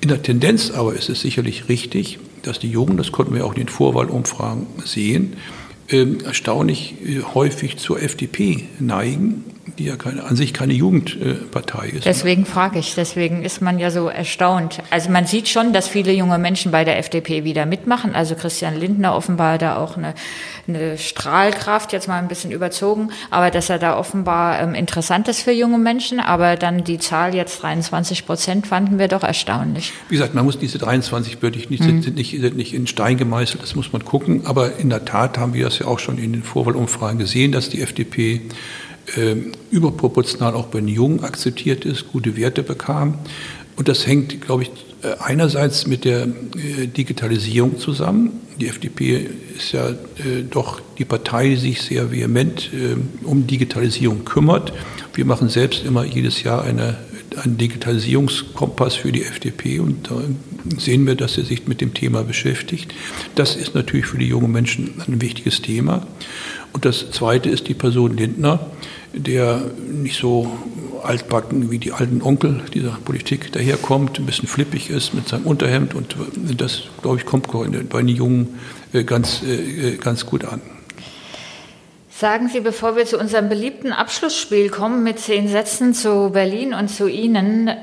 [0.00, 3.54] In der Tendenz aber ist es sicherlich richtig, dass die Jungen, das konnten wir auch
[3.54, 5.36] in den Vorwahlumfragen sehen,
[5.90, 9.44] erstaunlich äh, häufig zur FDP neigen
[9.78, 12.04] die ja keine, an sich keine Jugendpartei ist.
[12.04, 14.82] Deswegen frage ich, deswegen ist man ja so erstaunt.
[14.90, 18.14] Also man sieht schon, dass viele junge Menschen bei der FDP wieder mitmachen.
[18.14, 20.14] Also Christian Lindner offenbar da auch eine,
[20.68, 25.42] eine Strahlkraft, jetzt mal ein bisschen überzogen, aber dass er da offenbar ähm, interessant ist
[25.42, 26.20] für junge Menschen.
[26.20, 29.92] Aber dann die Zahl jetzt 23 Prozent fanden wir doch erstaunlich.
[30.08, 32.02] Wie gesagt, man muss diese 23 wirklich nicht, mhm.
[32.02, 34.42] sind, nicht, sind nicht in Stein gemeißelt, das muss man gucken.
[34.46, 37.68] Aber in der Tat haben wir das ja auch schon in den Vorwahlumfragen gesehen, dass
[37.68, 38.42] die FDP
[39.16, 39.36] äh,
[39.70, 43.18] überproportional auch bei den Jungen akzeptiert ist, gute Werte bekam.
[43.76, 44.70] Und das hängt, glaube ich,
[45.02, 48.40] äh, einerseits mit der äh, Digitalisierung zusammen.
[48.60, 54.24] Die FDP ist ja äh, doch die Partei, die sich sehr vehement äh, um Digitalisierung
[54.24, 54.72] kümmert.
[55.14, 56.98] Wir machen selbst immer jedes Jahr eine,
[57.42, 60.10] einen Digitalisierungskompass für die FDP und
[60.78, 62.94] sehen wir, dass sie sich mit dem Thema beschäftigt.
[63.34, 66.06] Das ist natürlich für die jungen Menschen ein wichtiges Thema.
[66.72, 68.70] Und das Zweite ist die Person Lindner
[69.12, 70.50] der nicht so
[71.02, 75.94] altbacken wie die alten Onkel dieser Politik daherkommt, ein bisschen flippig ist mit seinem Unterhemd
[75.94, 76.16] und
[76.56, 78.60] das, glaube ich, kommt bei den Jungen
[78.92, 80.60] äh, ganz, äh, ganz gut an.
[82.10, 86.88] Sagen Sie, bevor wir zu unserem beliebten Abschlussspiel kommen mit zehn Sätzen zu Berlin und
[86.88, 87.76] zu Ihnen, äh,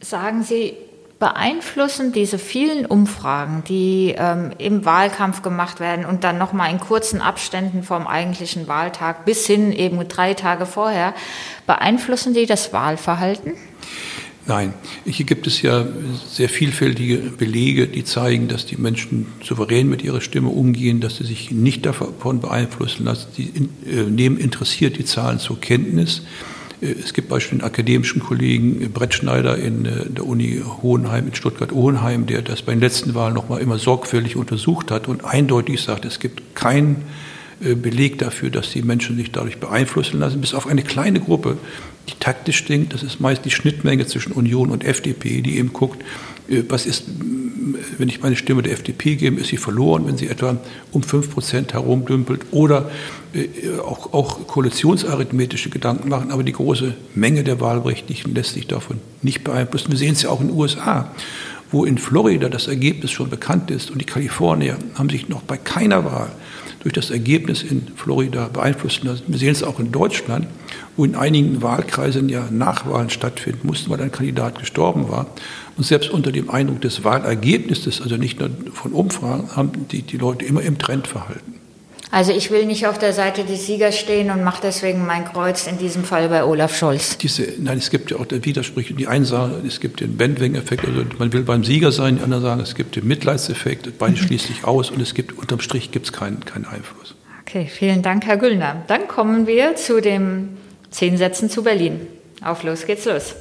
[0.00, 0.74] sagen Sie,
[1.18, 7.22] beeinflussen diese vielen Umfragen, die ähm, im Wahlkampf gemacht werden und dann nochmal in kurzen
[7.22, 11.14] Abständen vom eigentlichen Wahltag bis hin eben drei Tage vorher,
[11.66, 13.54] beeinflussen die das Wahlverhalten?
[14.48, 14.74] Nein,
[15.04, 15.86] hier gibt es ja
[16.28, 21.24] sehr vielfältige Belege, die zeigen, dass die Menschen souverän mit ihrer Stimme umgehen, dass sie
[21.24, 23.26] sich nicht davon beeinflussen lassen.
[23.34, 23.52] Sie
[23.90, 26.22] äh, nehmen interessiert die Zahlen zur Kenntnis.
[26.80, 31.28] Äh, es gibt beispielsweise einen akademischen Kollegen äh, Brett Schneider in äh, der Uni Hohenheim
[31.28, 35.24] in Stuttgart-Hohenheim, der das bei den letzten Wahlen noch mal immer sorgfältig untersucht hat und
[35.24, 37.04] eindeutig sagt, es gibt keinen
[37.58, 41.56] Beleg dafür, dass die Menschen sich dadurch beeinflussen lassen, bis auf eine kleine Gruppe,
[42.06, 42.92] die taktisch denkt.
[42.92, 46.04] Das ist meist die Schnittmenge zwischen Union und FDP, die eben guckt,
[46.68, 47.04] was ist
[47.98, 50.56] wenn ich meine Stimme der FDP gebe, ist sie verloren, wenn sie etwa
[50.92, 52.90] um 5 Prozent herumdümpelt oder
[53.32, 56.30] äh, auch, auch koalitionsarithmetische Gedanken machen.
[56.30, 59.90] Aber die große Menge der Wahlberechtigten lässt sich davon nicht beeinflussen.
[59.90, 61.12] Wir sehen es ja auch in den USA,
[61.70, 65.56] wo in Florida das Ergebnis schon bekannt ist und die Kalifornier haben sich noch bei
[65.56, 66.30] keiner Wahl
[66.80, 69.24] durch das Ergebnis in Florida beeinflussen lassen.
[69.26, 70.46] Wir sehen es auch in Deutschland,
[70.96, 75.26] wo in einigen Wahlkreisen ja Nachwahlen stattfinden mussten, weil ein Kandidat gestorben war.
[75.76, 80.16] Und selbst unter dem Eindruck des Wahlergebnisses, also nicht nur von Umfragen, haben die, die
[80.16, 81.54] Leute immer im Trend verhalten.
[82.10, 85.66] Also ich will nicht auf der Seite des Siegers stehen und mache deswegen mein Kreuz
[85.66, 87.18] in diesem Fall bei Olaf Scholz.
[87.18, 88.94] Diese, nein, es gibt ja auch Widersprüche.
[88.94, 92.42] Die einen sagen, es gibt den Bandwagon-Effekt, also man will beim Sieger sein, die anderen
[92.42, 96.06] sagen, es gibt den Mitleidseffekt, beide schließt sich aus und es gibt unterm Strich gibt
[96.06, 97.16] es keinen, keinen Einfluss.
[97.42, 98.82] Okay, vielen Dank, Herr Güllner.
[98.86, 100.56] Dann kommen wir zu den
[100.90, 102.06] zehn Sätzen zu Berlin.
[102.42, 103.34] Auf los geht's los.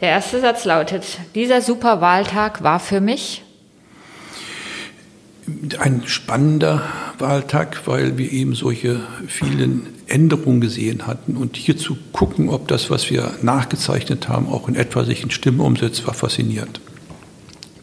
[0.00, 3.42] Der erste Satz lautet, dieser Superwahltag war für mich
[5.78, 6.82] ein spannender
[7.18, 11.36] Wahltag, weil wir eben solche vielen Änderungen gesehen hatten.
[11.36, 15.30] Und hier zu gucken, ob das, was wir nachgezeichnet haben, auch in etwa sich in
[15.30, 16.80] Stimmen umsetzt, war faszinierend.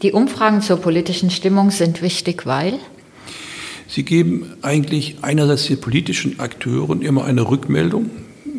[0.02, 2.78] Die Umfragen zur politischen Stimmung sind wichtig, weil?
[3.86, 8.10] Sie geben eigentlich einerseits den politischen Akteuren immer eine Rückmeldung,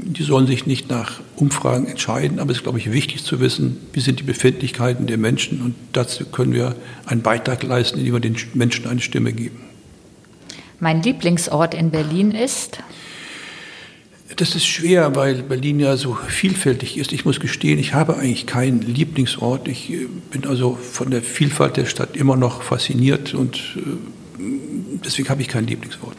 [0.05, 3.77] die sollen sich nicht nach Umfragen entscheiden, aber es ist, glaube ich, wichtig zu wissen,
[3.93, 8.19] wie sind die Befindlichkeiten der Menschen und dazu können wir einen Beitrag leisten, indem wir
[8.19, 9.61] den Menschen eine Stimme geben.
[10.79, 12.79] Mein Lieblingsort in Berlin ist?
[14.35, 17.13] Das ist schwer, weil Berlin ja so vielfältig ist.
[17.13, 19.67] Ich muss gestehen, ich habe eigentlich keinen Lieblingsort.
[19.67, 23.81] Ich äh, bin also von der Vielfalt der Stadt immer noch fasziniert und äh,
[25.05, 26.17] deswegen habe ich keinen Lieblingsort.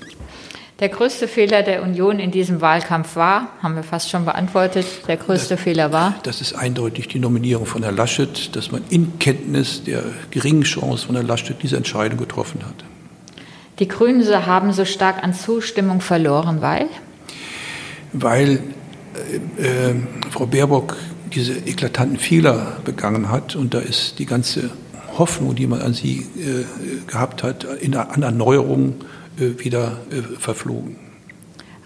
[0.79, 5.17] Der größte Fehler der Union in diesem Wahlkampf war, haben wir fast schon beantwortet, der
[5.17, 6.17] größte das, Fehler war?
[6.23, 11.07] Das ist eindeutig die Nominierung von Herrn Laschet, dass man in Kenntnis der geringen Chance
[11.07, 12.85] von Herrn Laschet diese Entscheidung getroffen hat.
[13.79, 16.89] Die Grünen haben so stark an Zustimmung verloren, weil?
[18.13, 18.63] Weil
[19.59, 19.95] äh, äh,
[20.31, 20.99] Frau Baerbock
[21.35, 24.69] diese eklatanten Fehler begangen hat und da ist die ganze
[25.17, 26.65] Hoffnung, die man an sie äh,
[27.07, 30.97] gehabt hat, in, an Erneuerung äh, wieder äh, verflogen.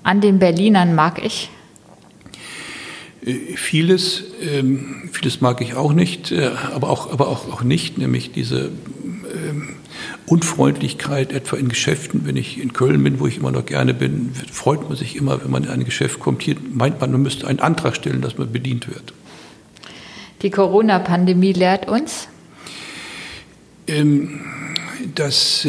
[0.02, 1.50] An den Berlinern mag ich?
[3.24, 8.32] Äh, vieles, ähm, vieles mag ich auch nicht, aber auch, aber auch, auch nicht, nämlich
[8.32, 8.70] diese
[9.34, 9.76] ähm,
[10.26, 14.32] Unfreundlichkeit, etwa in Geschäften, wenn ich in Köln bin, wo ich immer noch gerne bin,
[14.50, 16.42] freut man sich immer, wenn man in ein Geschäft kommt.
[16.42, 19.12] Hier meint man, man müsste einen Antrag stellen, dass man bedient wird.
[20.42, 22.28] Die Corona-Pandemie lehrt uns?
[23.86, 24.40] Ähm,
[25.14, 25.66] dass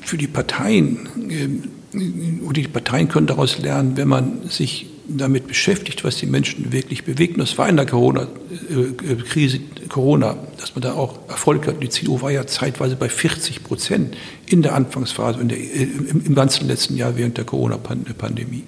[0.00, 6.04] für die Parteien, äh, oder die Parteien können daraus lernen, wenn man sich damit beschäftigt,
[6.04, 7.34] was die Menschen wirklich bewegt.
[7.34, 11.82] Und das war in der Corona-Krise, äh, Corona, dass man da auch Erfolg hat.
[11.82, 16.22] Die CDU war ja zeitweise bei 40 Prozent in der Anfangsphase, in der, äh, im,
[16.26, 18.64] im ganzen letzten Jahr während der Corona-Pandemie.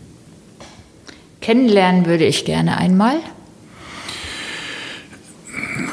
[1.40, 3.20] Kennenlernen würde ich gerne einmal.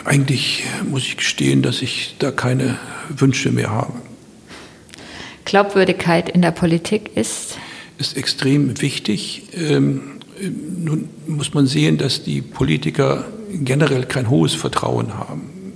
[0.06, 2.78] Eigentlich muss ich gestehen, dass ich da keine
[3.10, 3.94] Wünsche mehr habe.
[5.48, 7.58] Glaubwürdigkeit in der Politik ist?
[7.98, 9.44] Ist extrem wichtig.
[9.54, 10.20] Ähm,
[10.78, 15.74] nun muss man sehen, dass die Politiker generell kein hohes Vertrauen haben.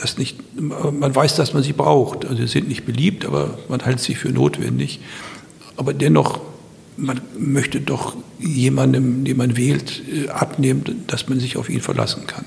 [0.00, 2.26] Das nicht, man weiß, dass man sie braucht.
[2.26, 5.00] Also sie sind nicht beliebt, aber man hält sie für notwendig.
[5.76, 6.40] Aber dennoch,
[6.98, 12.26] man möchte doch jemandem, den man wählt, äh, abnehmen, dass man sich auf ihn verlassen
[12.26, 12.44] kann.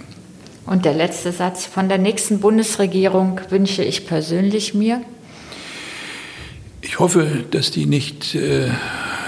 [0.67, 1.65] Und der letzte Satz.
[1.65, 5.01] Von der nächsten Bundesregierung wünsche ich persönlich mir?
[6.87, 8.69] Ich hoffe, dass die nicht äh,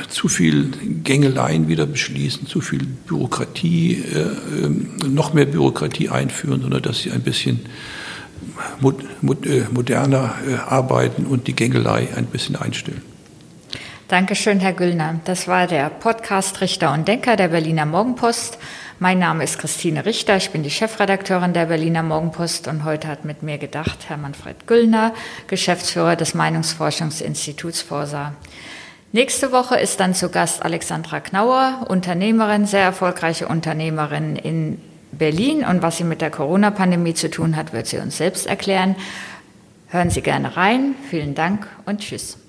[0.08, 0.72] zu viel
[1.04, 7.12] Gängeleien wieder beschließen, zu viel Bürokratie, äh, äh, noch mehr Bürokratie einführen, sondern dass sie
[7.12, 7.60] ein bisschen
[8.80, 13.02] mod, mod, äh, moderner äh, arbeiten und die Gängelei ein bisschen einstellen.
[14.10, 15.20] Dankeschön, Herr Güllner.
[15.26, 18.58] Das war der Podcast Richter und Denker der Berliner Morgenpost.
[18.98, 23.24] Mein Name ist Christine Richter, ich bin die Chefredakteurin der Berliner Morgenpost und heute hat
[23.24, 25.14] mit mir gedacht Herr Manfred Güllner,
[25.46, 28.34] Geschäftsführer des Meinungsforschungsinstituts Forsa.
[29.12, 35.84] Nächste Woche ist dann zu Gast Alexandra Knauer, Unternehmerin, sehr erfolgreiche Unternehmerin in Berlin und
[35.84, 38.96] was sie mit der Corona-Pandemie zu tun hat, wird sie uns selbst erklären.
[39.90, 40.96] Hören Sie gerne rein.
[41.12, 42.49] Vielen Dank und tschüss.